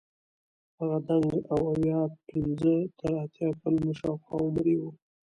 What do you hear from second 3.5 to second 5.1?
کلونو شاوخوا عمر یې وو.